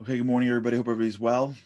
[0.00, 0.76] Okay, good morning, everybody.
[0.76, 1.56] Hope everybody's well.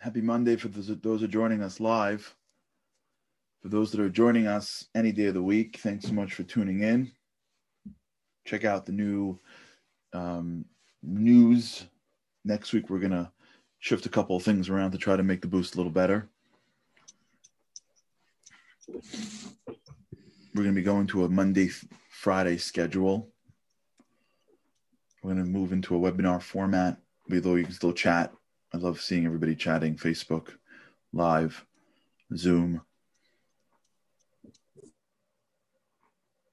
[0.00, 2.34] Happy Monday for those, who are joining us live.
[3.62, 6.42] For those that are joining us any day of the week, thanks so much for
[6.42, 7.12] tuning in.
[8.44, 9.38] Check out the new
[10.12, 10.64] um,
[11.04, 11.84] news.
[12.44, 13.30] Next week, we're going to
[13.78, 16.28] shift a couple of things around to try to make the boost a little better.
[18.88, 21.70] We're going to be going to a Monday,
[22.10, 23.29] Friday schedule
[25.22, 26.98] we're going to move into a webinar format,
[27.30, 28.32] although you can still chat.
[28.72, 30.48] I love seeing everybody chatting Facebook,
[31.12, 31.64] live,
[32.36, 32.82] Zoom.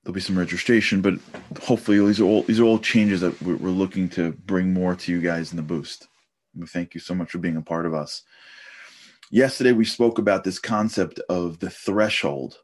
[0.04, 1.16] There'll be some registration, but
[1.62, 5.12] hopefully these are all these are all changes that we're, looking to bring more to
[5.12, 6.08] you guys in the boost.
[6.56, 8.24] We thank you so much for being a part of us.
[9.30, 12.58] Yesterday we spoke about this concept of the threshold,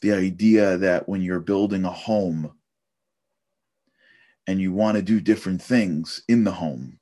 [0.00, 2.52] the idea that when you're building a home
[4.48, 6.98] and you want to do different things in the home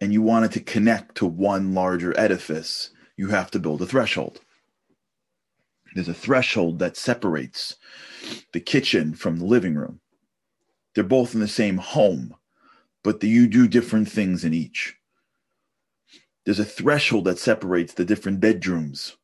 [0.00, 3.86] and you want it to connect to one larger edifice, you have to build a
[3.86, 4.40] threshold.
[5.92, 7.76] There's a threshold that separates
[8.52, 10.00] the kitchen from the living room.
[10.94, 12.36] They're both in the same home,
[13.02, 14.96] but the, you do different things in each.
[16.44, 19.16] There's a threshold that separates the different bedrooms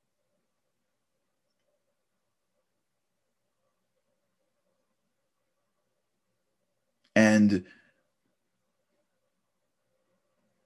[7.18, 7.64] And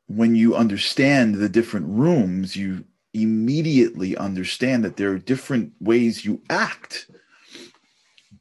[0.06, 6.42] when you understand the different rooms, you immediately understand that there are different ways you
[6.50, 7.10] act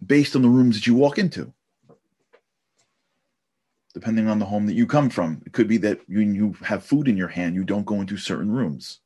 [0.06, 1.54] based on the rooms that you walk into.
[3.94, 6.84] Depending on the home that you come from, it could be that when you have
[6.84, 9.00] food in your hand, you don't go into certain rooms.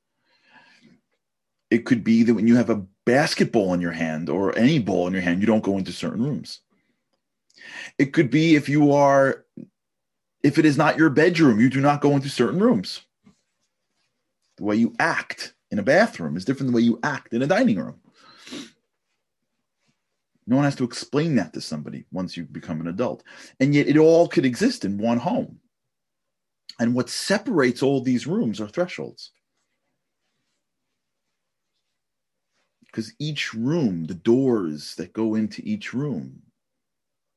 [1.70, 5.06] It could be that when you have a basketball in your hand or any ball
[5.06, 6.62] in your hand, you don't go into certain rooms.
[7.98, 9.46] It could be if you are,
[10.44, 13.02] if it is not your bedroom, you do not go into certain rooms.
[14.58, 17.42] The way you act in a bathroom is different than the way you act in
[17.42, 18.00] a dining room.
[20.48, 23.24] No one has to explain that to somebody once you become an adult.
[23.60, 25.60] And yet it all could exist in one home.
[26.80, 29.32] And what separates all these rooms are thresholds.
[32.86, 36.42] Because each room, the doors that go into each room,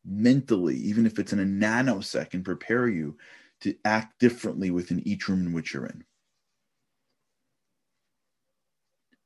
[0.08, 3.16] mentally, even if it's in a nanosecond, prepare you
[3.60, 6.04] to act differently within each room in which you're in.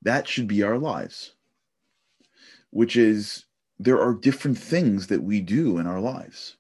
[0.03, 1.35] That should be our lives,
[2.71, 3.45] which is
[3.79, 6.57] there are different things that we do in our lives.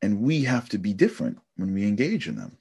[0.00, 2.58] And we have to be different when we engage in them.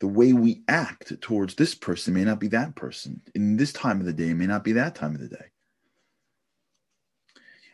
[0.00, 3.22] The way we act towards this person may not be that person.
[3.36, 5.52] In this time of the day, may not be that time of the day.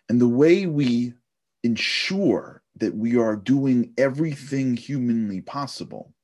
[0.08, 1.14] And the way we
[1.62, 6.14] ensure that we are doing everything humanly possible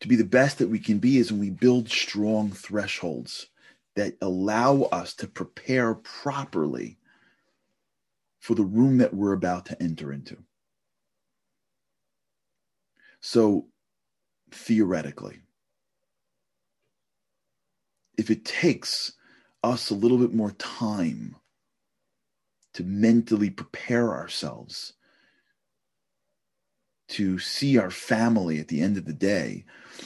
[0.00, 3.48] to be the best that we can be is when we build strong thresholds
[3.96, 6.96] that allow us to prepare properly
[8.38, 10.38] for the room that we're about to enter into.
[13.20, 13.66] So,
[14.50, 15.40] theoretically,
[18.16, 19.12] if it takes
[19.62, 21.36] us a little bit more time
[22.74, 24.94] to mentally prepare ourselves
[27.10, 29.64] to see our family at the end of the day,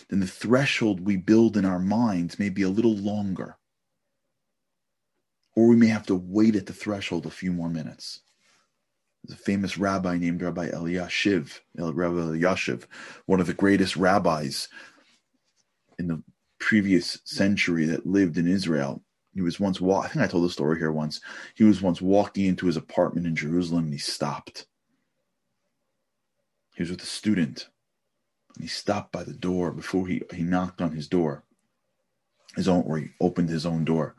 [0.08, 3.58] then the threshold we build in our minds may be a little longer.
[5.54, 8.20] Or we may have to wait at the threshold a few more minutes.
[9.22, 12.84] There's a famous rabbi named Rabbi Eliashiv, Rabbi Eliashiv,
[13.26, 14.68] one of the greatest rabbis
[15.98, 16.22] in the
[16.58, 19.02] previous century that lived in Israel.
[19.34, 19.82] He was once.
[19.82, 21.20] I think I told the story here once.
[21.56, 24.66] He was once walking into his apartment in Jerusalem and he stopped.
[26.76, 27.68] He was with a student.
[28.54, 31.42] And he stopped by the door before he, he knocked on his door.
[32.54, 34.14] His own or he opened his own door.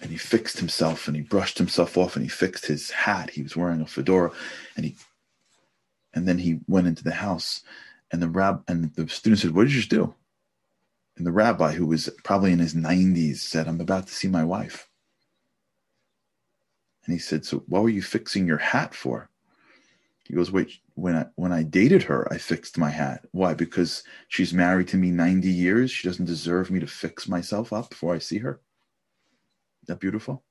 [0.00, 3.30] And he fixed himself and he brushed himself off and he fixed his hat.
[3.30, 4.30] He was wearing a fedora
[4.76, 4.96] and he
[6.14, 7.62] and then he went into the house
[8.12, 10.14] and the rab and the student said, What did you just do?
[11.18, 14.44] And the rabbi, who was probably in his 90s, said, I'm about to see my
[14.44, 14.88] wife.
[17.04, 19.28] And he said, So what were you fixing your hat for?
[20.24, 23.26] He goes, Wait, when I when I dated her, I fixed my hat.
[23.32, 23.52] Why?
[23.54, 25.90] Because she's married to me 90 years.
[25.90, 28.60] She doesn't deserve me to fix myself up before I see her.
[29.82, 30.44] Isn't that beautiful?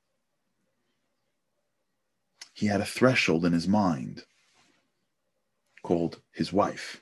[2.54, 4.26] He had a threshold in his mind
[5.82, 7.02] called his wife.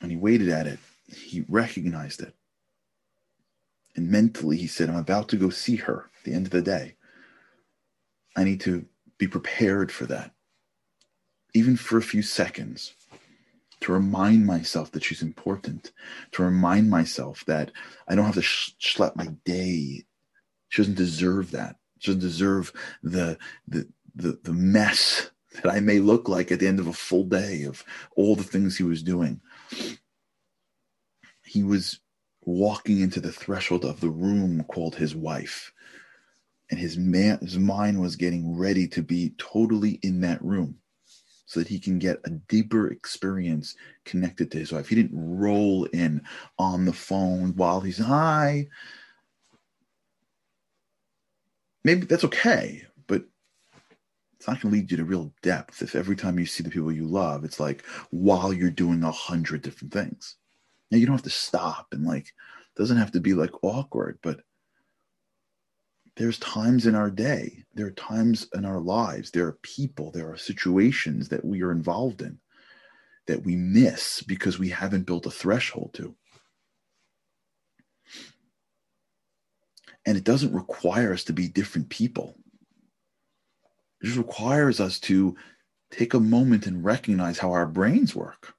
[0.00, 2.34] And he waited at it he recognized it.
[3.96, 6.62] And mentally, he said, I'm about to go see her at the end of the
[6.62, 6.96] day.
[8.36, 8.86] I need to
[9.18, 10.32] be prepared for that,
[11.54, 12.94] even for a few seconds,
[13.80, 15.92] to remind myself that she's important,
[16.32, 17.70] to remind myself that
[18.08, 20.04] I don't have to schlep my day.
[20.68, 21.76] She doesn't deserve that.
[21.98, 22.72] She doesn't deserve
[23.02, 25.30] the, the, the, the mess
[25.62, 27.84] that I may look like at the end of a full day of
[28.16, 29.40] all the things he was doing.
[31.54, 32.00] He was
[32.42, 35.72] walking into the threshold of the room called his wife.
[36.68, 40.78] And his, man, his mind was getting ready to be totally in that room
[41.46, 44.88] so that he can get a deeper experience connected to his wife.
[44.88, 46.22] He didn't roll in
[46.58, 48.66] on the phone while he's hi.
[51.84, 53.22] Maybe that's okay, but
[54.36, 56.70] it's not going to lead you to real depth if every time you see the
[56.70, 60.34] people you love, it's like while you're doing a hundred different things.
[60.94, 64.16] Now you don't have to stop and like it doesn't have to be like awkward,
[64.22, 64.42] but
[66.14, 70.30] there's times in our day, there are times in our lives, there are people, there
[70.30, 72.38] are situations that we are involved in
[73.26, 76.14] that we miss because we haven't built a threshold to.
[80.06, 82.36] And it doesn't require us to be different people.
[84.00, 85.34] It just requires us to
[85.90, 88.54] take a moment and recognize how our brains work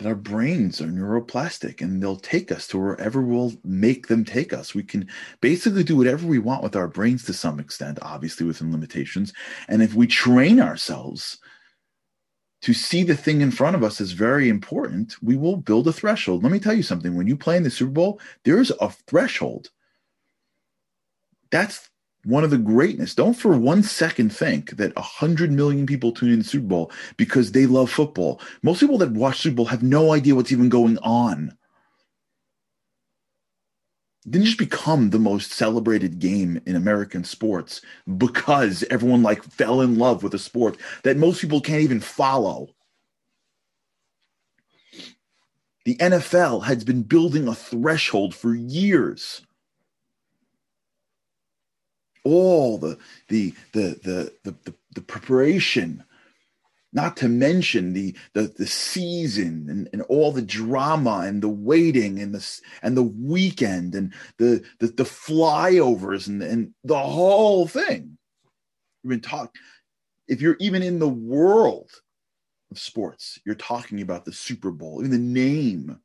[0.00, 4.50] that our brains are neuroplastic and they'll take us to wherever we'll make them take
[4.50, 4.74] us.
[4.74, 5.06] We can
[5.42, 9.34] basically do whatever we want with our brains to some extent, obviously within limitations.
[9.68, 11.38] And if we train ourselves
[12.62, 15.92] to see the thing in front of us as very important, we will build a
[15.92, 16.42] threshold.
[16.42, 19.68] Let me tell you something when you play in the Super Bowl, there's a threshold.
[21.50, 21.89] That's
[22.24, 23.14] one of the greatness.
[23.14, 27.52] Don't for one second think that a hundred million people tune in Super Bowl because
[27.52, 28.40] they love football.
[28.62, 31.56] Most people that watch Super Bowl have no idea what's even going on.
[34.26, 37.80] It didn't just become the most celebrated game in American sports
[38.18, 42.68] because everyone like fell in love with a sport that most people can't even follow.
[45.86, 49.40] The NFL has been building a threshold for years
[52.24, 56.04] all the the the the the, the, preparation
[56.92, 62.18] not to mention the the, the season and, and all the drama and the waiting
[62.20, 68.18] and the and the weekend and the the, the flyovers and, and the whole thing.
[69.02, 69.60] We've been talking.
[70.28, 71.90] If you're even in the world
[72.70, 75.98] of sports, you're talking about the Super Bowl, even the name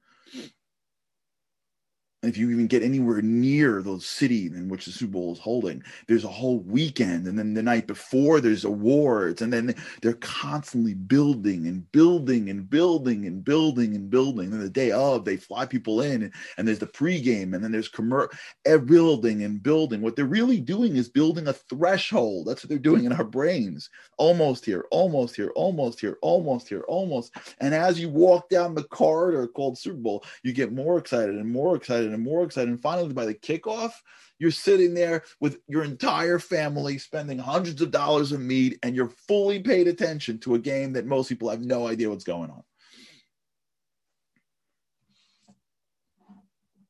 [2.27, 5.83] if you even get anywhere near the city in which the Super Bowl is holding,
[6.07, 7.27] there's a whole weekend.
[7.27, 9.41] And then the night before, there's awards.
[9.41, 14.51] And then they're constantly building and building and building and building and building.
[14.51, 17.71] And the day of, they fly people in, and, and there's the pregame, and then
[17.71, 18.33] there's commer-
[18.65, 20.01] eh, building and building.
[20.01, 22.47] What they're really doing is building a threshold.
[22.47, 23.89] That's what they're doing in our brains.
[24.17, 27.35] Almost here, almost here, almost here, almost here, almost.
[27.59, 31.51] And as you walk down the corridor called Super Bowl, you get more excited and
[31.51, 32.69] more excited and more excited.
[32.69, 33.91] And finally, by the kickoff,
[34.39, 39.13] you're sitting there with your entire family spending hundreds of dollars of meat, and you're
[39.27, 42.63] fully paid attention to a game that most people have no idea what's going on.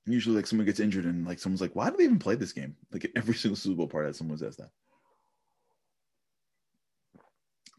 [0.07, 2.53] Usually, like someone gets injured, and like someone's like, "Why do they even play this
[2.53, 4.69] game?" Like every single Super Bowl part, someone says that.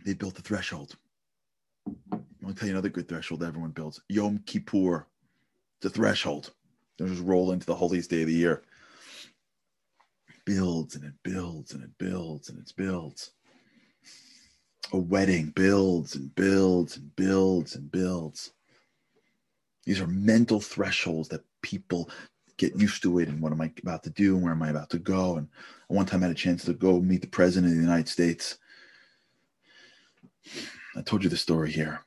[0.05, 0.97] They built the threshold.
[2.13, 4.01] I'll tell you another good threshold that everyone builds.
[4.09, 5.07] Yom Kippur.
[5.79, 6.53] It's a threshold.
[6.99, 8.63] Don't just roll into the holiest day of the year.
[10.45, 13.33] Builds and it builds and it builds and it builds.
[14.93, 18.53] A wedding builds and builds and builds and builds.
[19.85, 22.11] These are mental thresholds that people
[22.57, 24.71] get used to it and what am I about to do and where am I
[24.71, 25.37] about to go.
[25.37, 25.49] And
[25.89, 28.59] one time I had a chance to go meet the president of the United States.
[30.97, 32.06] I told you the story here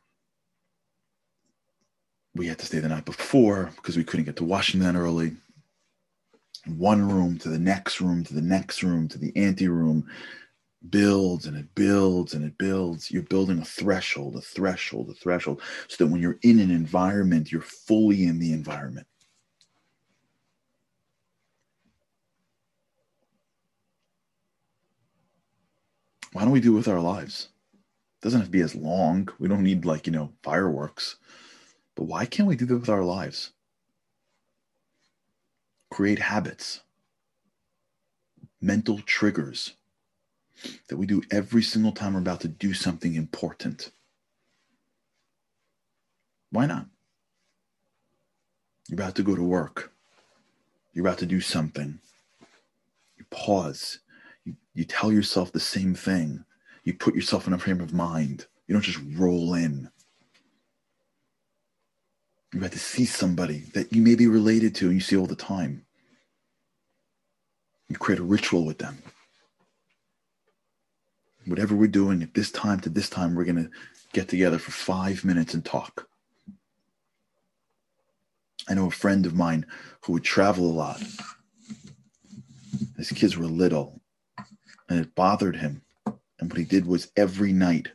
[2.35, 5.35] we had to stay the night before because we couldn't get to Washington early.
[6.67, 10.07] One room to the next room to the next room to the ante room
[10.89, 13.11] builds and it builds and it builds.
[13.11, 17.51] You're building a threshold, a threshold, a threshold, so that when you're in an environment,
[17.51, 19.07] you're fully in the environment.
[26.31, 27.49] Why don't we do it with our lives?
[27.73, 29.29] It doesn't have to be as long.
[29.39, 31.15] We don't need like, you know, fireworks.
[31.99, 33.51] But why can't we do that with our lives?
[35.91, 36.79] Create habits,
[38.61, 39.73] mental triggers
[40.87, 43.91] that we do every single time we're about to do something important.
[46.51, 46.85] Why not?
[48.87, 49.91] You're about to go to work.
[50.93, 51.99] You're about to do something.
[53.17, 53.99] You pause.
[54.45, 56.45] You, you tell yourself the same thing.
[56.85, 58.45] You put yourself in a frame of mind.
[58.67, 59.91] You don't just roll in.
[62.51, 65.27] You're about to see somebody that you may be related to and you see all
[65.27, 65.85] the time.
[67.87, 69.01] You create a ritual with them.
[71.45, 73.69] Whatever we're doing at this time to this time, we're going to
[74.13, 76.07] get together for five minutes and talk.
[78.67, 79.65] I know a friend of mine
[80.01, 81.01] who would travel a lot.
[82.97, 84.01] His kids were little
[84.89, 85.81] and it bothered him.
[86.39, 87.89] And what he did was every night,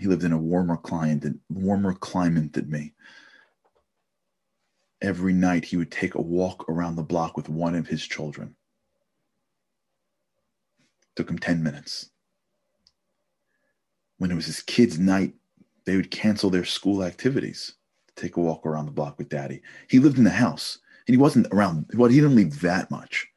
[0.00, 2.94] he lived in a warmer climate than warmer climate than me.
[5.02, 8.56] Every night he would take a walk around the block with one of his children.
[11.16, 12.08] Took him 10 minutes.
[14.16, 15.34] When it was his kids' night,
[15.84, 17.74] they would cancel their school activities
[18.06, 19.60] to take a walk around the block with daddy.
[19.88, 23.28] He lived in the house and he wasn't around, well, he didn't leave that much.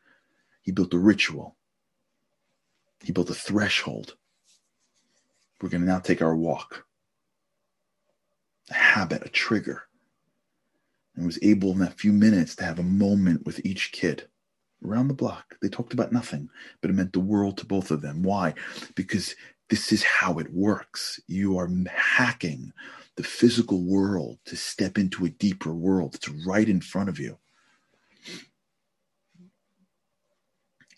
[0.62, 1.58] He built a ritual,
[3.02, 4.16] he built a threshold.
[5.64, 6.86] We're going to now take our walk.
[8.70, 9.84] A habit, a trigger.
[11.16, 14.28] And was able in that few minutes to have a moment with each kid
[14.86, 15.56] around the block.
[15.62, 16.50] They talked about nothing,
[16.82, 18.24] but it meant the world to both of them.
[18.24, 18.56] Why?
[18.96, 19.38] Because
[19.70, 21.22] this is how it works.
[21.28, 22.74] You are hacking
[23.16, 26.16] the physical world to step into a deeper world.
[26.16, 27.38] It's right in front of you.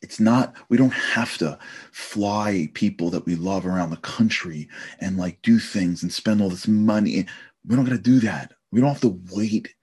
[0.05, 1.57] It's not, we don't have to
[1.91, 4.69] fly people that we love around the country
[4.99, 7.25] and like do things and spend all this money.
[7.65, 8.53] We don't got to do that.
[8.71, 9.73] We don't have to wait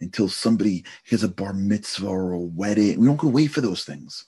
[0.00, 2.98] until somebody has a bar mitzvah or a wedding.
[2.98, 4.24] We don't got to wait for those things.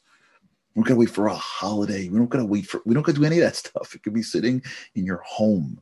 [0.75, 2.11] We don't got to wait for a holiday.
[2.11, 3.95] We don't got to wait for, we don't got to do any of that stuff.
[3.95, 4.63] It could be sitting
[4.95, 5.81] in your home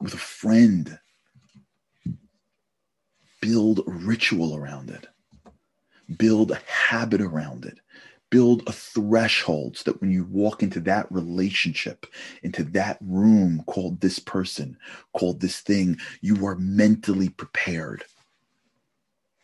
[0.00, 0.98] with a friend.
[3.40, 5.06] Build a ritual around it
[6.18, 7.78] build a habit around it.
[8.30, 12.06] Build a threshold so that when you walk into that relationship
[12.42, 14.76] into that room called this person
[15.12, 18.04] called this thing you are mentally prepared.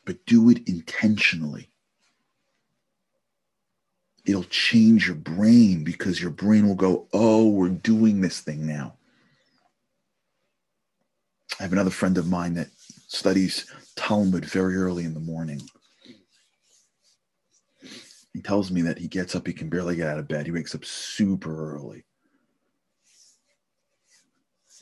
[0.05, 1.71] But do it intentionally.
[4.27, 8.95] It'll change your brain because your brain will go oh we're doing this thing now.
[11.61, 12.69] I have another friend of mine that
[13.07, 15.61] studies talmud very early in the morning
[18.33, 20.47] he tells me that he gets up, he can barely get out of bed.
[20.47, 22.05] He wakes up super early.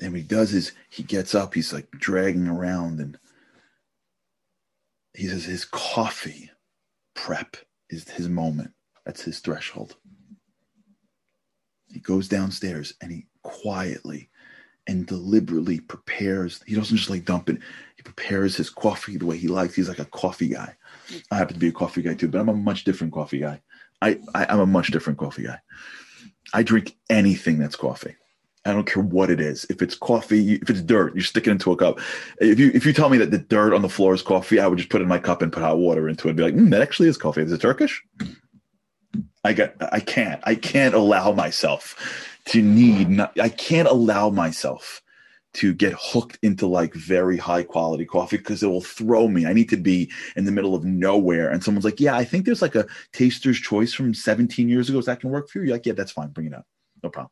[0.00, 3.19] And what he does is he gets up, he's like dragging around, and
[5.14, 6.50] he says his coffee
[7.14, 7.57] prep
[7.90, 8.73] is his moment.
[9.04, 9.97] That's his threshold.
[11.88, 14.30] He goes downstairs and he quietly
[14.91, 16.61] and deliberately prepares.
[16.67, 17.59] He doesn't just like dump it.
[17.95, 19.77] He prepares his coffee the way he likes.
[19.77, 20.75] He's like a coffee guy.
[21.31, 23.63] I happen to be a coffee guy too, but I'm a much different coffee guy.
[24.03, 25.61] I, I I'm a much different coffee guy.
[26.53, 28.17] I drink anything that's coffee.
[28.65, 29.65] I don't care what it is.
[29.71, 32.01] If it's coffee, if it's dirt, you stick it into a cup.
[32.41, 34.67] If you if you tell me that the dirt on the floor is coffee, I
[34.67, 36.43] would just put it in my cup and put hot water into it and be
[36.43, 37.43] like, mm, that actually is coffee.
[37.43, 38.03] Is it Turkish?
[39.45, 40.41] I got I can't.
[40.45, 45.03] I can't allow myself to need not, I can't allow myself
[45.53, 49.47] to get hooked into like very high quality coffee because it will throw me.
[49.47, 51.51] I need to be in the middle of nowhere.
[51.51, 54.99] And someone's like, Yeah, I think there's like a taster's choice from 17 years ago.
[54.99, 55.67] Is that can work for you?
[55.67, 56.29] You're like, yeah, that's fine.
[56.29, 56.67] Bring it up.
[57.03, 57.31] No problem.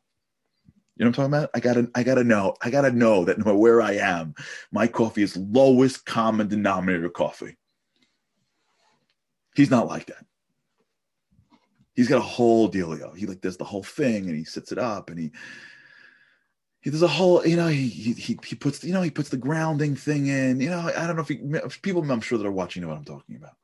[0.97, 1.49] You know what I'm talking about?
[1.53, 4.35] I gotta, I gotta know, I gotta know that no matter where I am,
[4.73, 7.55] my coffee is lowest common denominator coffee.
[9.55, 10.25] He's not like that.
[11.99, 13.13] He's got a whole dealio.
[13.13, 15.31] He like does the whole thing and he sits it up and he
[16.79, 19.35] he does a whole you know he, he he puts you know he puts the
[19.35, 20.61] grounding thing in.
[20.61, 22.87] You know i don't know if, he, if people i'm sure that are watching know
[22.87, 23.57] what i'm talking about.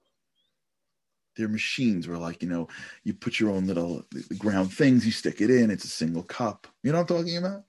[1.37, 2.67] They're machines where like you know
[3.05, 4.03] you put your own little
[4.37, 6.67] ground things you stick it in it's a single cup.
[6.83, 7.63] You know what i'm talking about?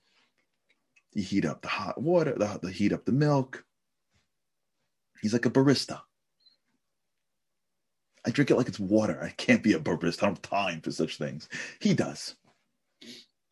[1.13, 3.63] You heat up the hot water the, the heat up the milk.
[5.21, 6.01] He's like a barista
[8.25, 10.81] i drink it like it's water i can't be a barista i don't have time
[10.81, 12.35] for such things he does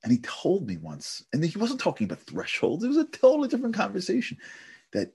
[0.05, 3.47] and he told me once, and he wasn't talking about thresholds, it was a totally
[3.47, 4.37] different conversation.
[4.93, 5.11] That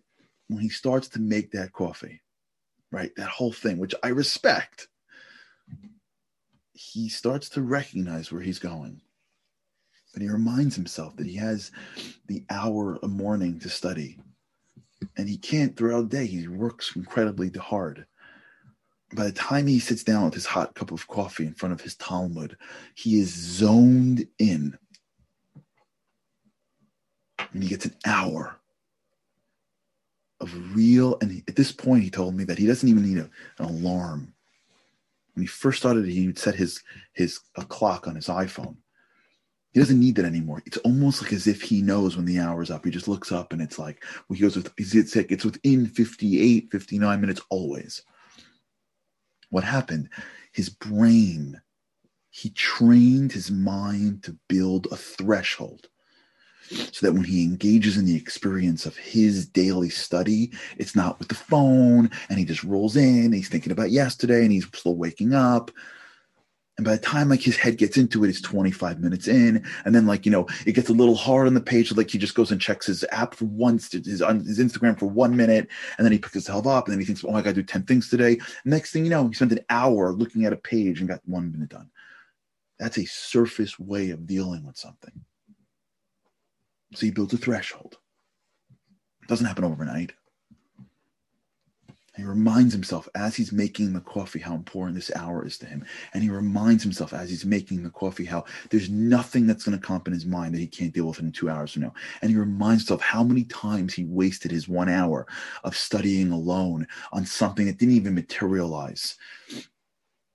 [0.48, 2.20] when he starts to make that coffee,
[2.90, 4.88] right, that whole thing, which I respect,
[6.72, 9.00] he starts to recognize where he's going.
[10.12, 11.70] But he reminds himself that he has
[12.26, 14.18] the hour a morning to study.
[15.16, 16.26] And he can't throughout the day.
[16.26, 18.06] He works incredibly hard.
[19.14, 21.80] By the time he sits down with his hot cup of coffee in front of
[21.80, 22.56] his Talmud,
[22.94, 24.78] he is zoned in
[27.52, 28.56] and he gets an hour.
[30.40, 31.18] of real.
[31.20, 33.30] And at this point, he told me that he doesn't even need a,
[33.62, 34.32] an alarm.
[35.34, 38.76] When he first started, he would set his his a clock on his iPhone.
[39.72, 40.62] He doesn't need that anymore.
[40.66, 42.84] It's almost like as if he knows when the hour's up.
[42.84, 46.68] He just looks up and it's like, well, he goes with, it's, it's within 58,
[46.72, 48.02] 59 minutes always.
[49.50, 50.08] What happened?
[50.52, 51.60] His brain,
[52.30, 55.88] he trained his mind to build a threshold
[56.70, 61.28] so that when he engages in the experience of his daily study, it's not with
[61.28, 65.34] the phone and he just rolls in, he's thinking about yesterday and he's still waking
[65.34, 65.70] up.
[66.80, 69.62] And by the time like his head gets into it, it's 25 minutes in.
[69.84, 71.92] And then like, you know, it gets a little hard on the page.
[71.92, 75.36] Like he just goes and checks his app for once, his, his Instagram for one
[75.36, 75.68] minute.
[75.98, 77.62] And then he picks himself up and then he thinks, oh, I got to do
[77.62, 78.40] 10 things today.
[78.64, 81.52] Next thing you know, he spent an hour looking at a page and got one
[81.52, 81.90] minute done.
[82.78, 85.12] That's a surface way of dealing with something.
[86.94, 87.98] So he builds a threshold.
[89.20, 90.14] It doesn't happen overnight.
[92.16, 95.84] He reminds himself as he's making the coffee how important this hour is to him.
[96.12, 99.86] And he reminds himself as he's making the coffee how there's nothing that's going to
[99.86, 101.94] come up in his mind that he can't deal with in two hours from now.
[102.20, 105.26] And he reminds himself how many times he wasted his one hour
[105.62, 109.16] of studying alone on something that didn't even materialize.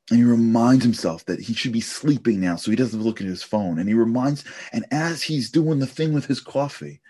[0.10, 3.28] And he reminds himself that he should be sleeping now so he doesn't look at
[3.28, 3.80] his phone.
[3.80, 7.02] And he reminds, and as he's doing the thing with his coffee,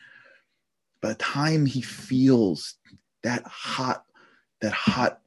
[1.01, 2.75] by the time he feels
[3.21, 4.04] that hot
[4.65, 5.21] that hot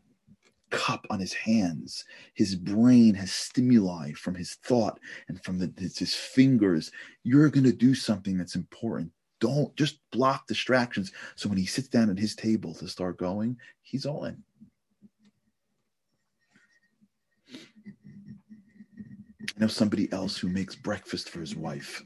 [0.71, 2.05] cup on his hands.
[2.35, 6.91] His brain has stimuli from his thought and from the, his, fingers.
[7.23, 9.13] You're going to do something that's important.
[9.41, 11.13] Don't just block distractions.
[11.37, 14.43] So when he sits down at his table to start going, he's all in.
[19.57, 22.03] I know somebody else who makes breakfast for his wife.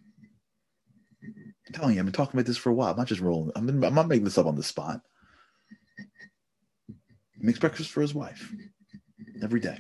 [1.22, 2.90] I'm telling you, I've been talking about this for a while.
[2.90, 3.52] I'm not just rolling.
[3.56, 5.00] I'm, I'm not making this up on the spot.
[7.42, 8.52] He makes breakfast for his wife
[9.42, 9.76] every day.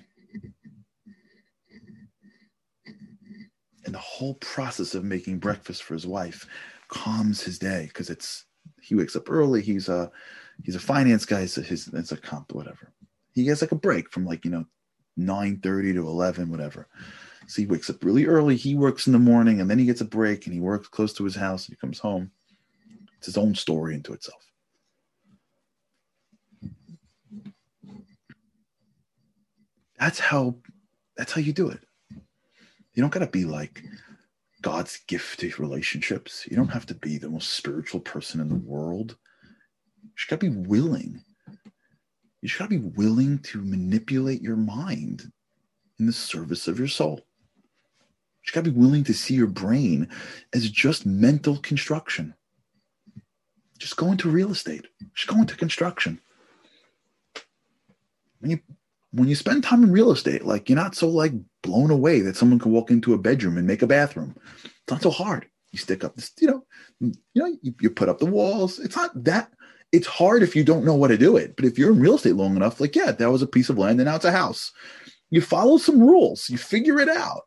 [3.84, 6.44] And the whole process of making breakfast for his wife
[6.88, 8.46] calms his day because it's
[8.80, 9.62] he wakes up early.
[9.62, 10.10] He's a
[10.64, 12.92] he's a finance guy, so his it's a comp, whatever.
[13.32, 14.64] He has like a break from like, you know,
[15.16, 16.88] 9 30 to 11, whatever.
[17.46, 18.56] So he wakes up really early.
[18.56, 21.12] He works in the morning and then he gets a break and he works close
[21.12, 22.32] to his house and he comes home.
[23.18, 24.51] It's his own story into itself.
[30.02, 30.56] That's how
[31.16, 31.78] that's how you do it.
[32.10, 33.84] You don't gotta be like
[34.60, 36.44] God's gift to relationships.
[36.50, 39.16] You don't have to be the most spiritual person in the world.
[40.02, 41.22] You gotta be willing.
[42.40, 45.30] You gotta be willing to manipulate your mind
[46.00, 47.20] in the service of your soul.
[48.44, 50.08] You gotta be willing to see your brain
[50.52, 52.34] as just mental construction.
[53.78, 54.88] Just go into real estate.
[55.14, 56.20] Just go into construction.
[58.40, 58.58] When you
[59.12, 62.36] when you spend time in real estate, like you're not so like blown away that
[62.36, 64.34] someone can walk into a bedroom and make a bathroom.
[64.64, 65.46] It's not so hard.
[65.70, 66.64] You stick up this, you know,
[67.00, 68.78] you know, you, you put up the walls.
[68.78, 69.50] It's not that
[69.92, 71.56] it's hard if you don't know what to do it.
[71.56, 73.78] But if you're in real estate long enough, like, yeah, that was a piece of
[73.78, 74.72] land and now it's a house.
[75.30, 77.42] You follow some rules, you figure it out.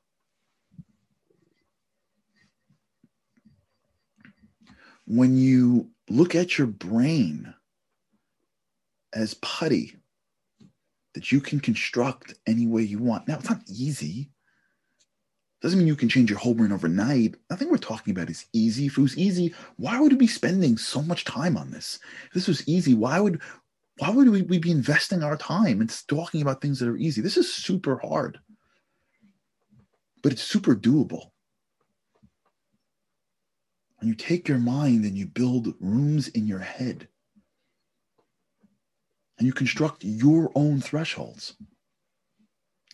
[5.08, 7.54] When you look at your brain
[9.14, 9.96] as putty,
[11.16, 13.28] that you can construct any way you want.
[13.28, 14.30] Now, it's not easy.
[15.62, 17.36] Doesn't mean you can change your whole brain overnight.
[17.50, 18.86] Nothing we're talking about is easy.
[18.86, 22.00] If it was easy, why would we be spending so much time on this?
[22.28, 23.42] If this was easy, why would
[23.98, 27.22] why would we, we be investing our time and talking about things that are easy?
[27.22, 28.40] This is super hard,
[30.22, 31.32] but it's super doable.
[34.00, 37.08] When you take your mind and you build rooms in your head
[39.38, 41.56] and you construct your own thresholds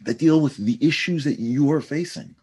[0.02, 2.36] that deal with the issues that you are facing.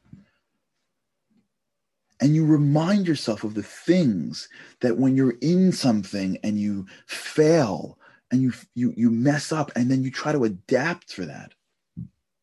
[2.21, 4.49] And you remind yourself of the things
[4.81, 7.99] that when you're in something and you fail
[8.31, 11.55] and you, you, you mess up and then you try to adapt for that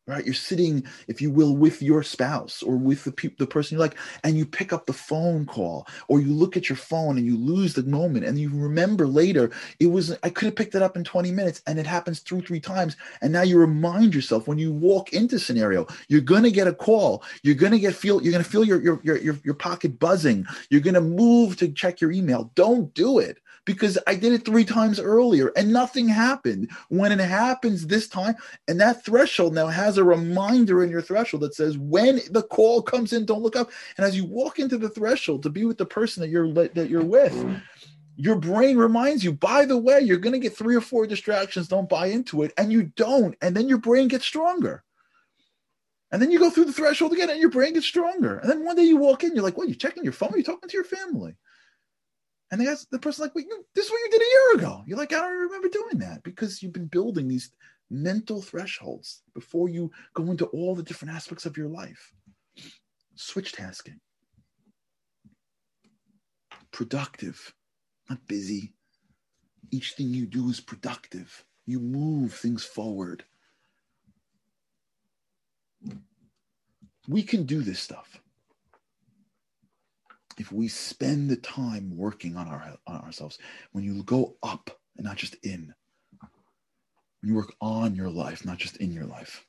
[0.06, 0.24] right?
[0.24, 3.80] You're sitting if you will with your spouse or with the pe- the person you
[3.80, 7.26] like and you pick up the phone call or you look at your phone and
[7.26, 10.82] you lose the moment and you remember later it was i could have picked it
[10.82, 12.96] up in 20 minutes and it happens two three times.
[13.20, 16.72] And now you remind yourself when you walk into scenario you're going to get a
[16.72, 17.22] call.
[17.42, 20.46] You're going to get feel you're to feel your, your your your your pocket buzzing.
[20.70, 22.50] You're going to move to check your email.
[22.54, 26.70] Don't do it because I did it three times earlier and nothing happened.
[26.88, 28.36] When it happens this time,
[28.68, 32.80] and that threshold now has a reminder in your threshold that says when the call
[32.80, 33.70] comes in, don't look up.
[33.98, 36.88] And as you walk into the threshold to be with the person that you're that
[36.88, 37.34] you're with,
[38.16, 41.68] your brain reminds you, by the way, you're going to get three or four distractions.
[41.68, 42.52] Don't buy into it.
[42.56, 43.36] And you don't.
[43.42, 44.82] And then your brain gets stronger.
[46.12, 48.38] And then you go through the threshold again and your brain gets stronger.
[48.38, 49.68] And then one day you walk in, you're like, what?
[49.68, 50.32] You're checking your phone?
[50.34, 51.34] You're talking to your family.
[52.50, 54.54] And they ask the person, like, wait, you, this is what you did a year
[54.58, 54.82] ago.
[54.86, 57.50] You're like, I don't remember doing that because you've been building these
[57.90, 62.12] mental thresholds before you go into all the different aspects of your life.
[63.16, 64.00] Switch tasking.
[66.70, 67.52] Productive
[68.08, 68.72] not busy.
[69.70, 71.44] Each thing you do is productive.
[71.66, 73.24] You move things forward.
[77.08, 78.20] We can do this stuff
[80.38, 83.38] if we spend the time working on, our, on ourselves.
[83.72, 85.74] When you go up and not just in,
[87.20, 89.44] when you work on your life, not just in your life.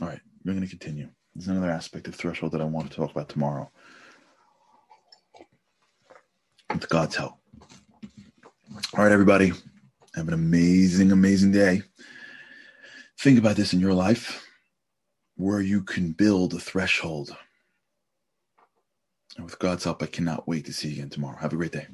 [0.00, 1.08] All right, we're going to continue.
[1.34, 3.70] There's another aspect of threshold that I want to talk about tomorrow
[6.72, 7.34] with God's help.
[8.96, 9.52] All right, everybody,
[10.14, 11.82] have an amazing, amazing day.
[13.18, 14.46] Think about this in your life
[15.36, 17.36] where you can build a threshold.
[19.36, 21.38] And with God's help, I cannot wait to see you again tomorrow.
[21.38, 21.86] Have a great day.